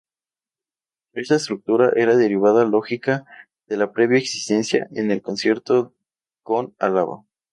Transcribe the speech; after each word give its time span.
Esta 1.13 1.35
estructuración 1.35 2.01
era 2.01 2.15
derivada 2.15 2.65
lógica 2.65 3.23
de 3.67 3.77
la 3.77 3.91
previa 3.91 4.17
existente 4.17 4.87
en 4.99 5.11
el 5.11 5.21
Concierto 5.21 5.93
con 6.41 6.73
Álava. 6.79 7.23